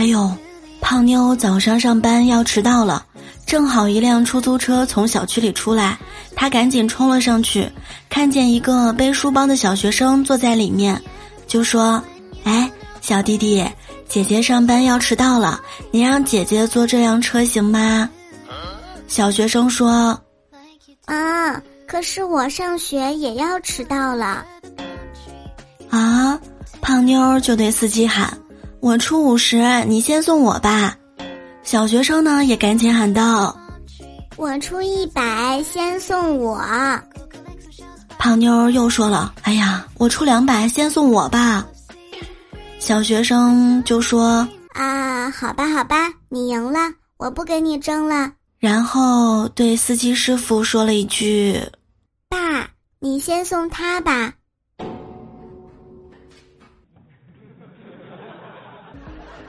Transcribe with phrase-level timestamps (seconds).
[0.00, 0.32] 哎呦，
[0.80, 3.04] 胖妞早上上班要迟到了，
[3.44, 5.98] 正好一辆出租车从小区里出来，
[6.34, 7.70] 她赶紧冲了上去，
[8.08, 10.98] 看见一个背书包的小学生坐在里面，
[11.46, 12.02] 就说
[12.44, 13.62] ：“哎，小弟弟，
[14.08, 15.60] 姐姐上班要迟到了，
[15.90, 18.08] 你让姐姐坐这辆车行吗？”
[19.06, 20.18] 小学生说
[21.04, 24.46] ：“啊，可是我上学也要迟到了。”
[25.90, 26.40] 啊，
[26.80, 28.32] 胖妞就对司机喊
[28.80, 30.96] ：“我出五十，你先送我吧。”
[31.62, 33.56] 小学生呢也赶紧喊道
[34.36, 36.58] ：“我出一百，先送我。”
[38.18, 41.66] 胖妞又说了：“哎呀，我出两百，先送我吧。”
[42.78, 46.78] 小学生就说：“啊，好吧，好吧，你赢了，
[47.18, 51.60] 我不跟你争了。”然后对司机师傅说了一句
[52.28, 52.68] ：“爸，
[52.98, 54.32] 你先送他吧。”